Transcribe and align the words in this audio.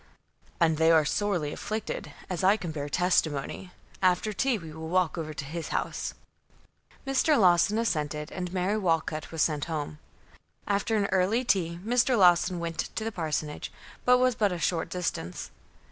"And 0.59 0.77
they 0.77 0.89
are 0.89 1.05
sorely 1.05 1.53
afflicted, 1.53 2.11
as 2.27 2.43
I 2.43 2.57
can 2.57 2.71
bear 2.71 2.89
testimony. 2.89 3.71
After 4.01 4.33
tea 4.33 4.57
we 4.57 4.73
will 4.73 4.87
walk 4.89 5.15
over 5.15 5.31
to 5.31 5.45
his 5.45 5.67
house." 5.67 6.15
Mr. 7.05 7.39
Lawson 7.39 7.77
assented, 7.77 8.31
and 8.31 8.51
Mary 8.51 8.79
Walcut 8.79 9.31
was 9.31 9.43
sent 9.43 9.65
home. 9.65 9.99
After 10.67 10.95
an 10.97 11.05
early 11.11 11.43
tea, 11.43 11.77
Mr. 11.85 12.17
Lawson 12.17 12.59
went 12.59 12.79
to 12.95 13.03
the 13.03 13.11
parsonage, 13.11 13.71
which 14.05 14.17
was 14.17 14.33
but 14.33 14.51
a 14.51 14.57
short 14.57 14.89
distance. 14.89 15.51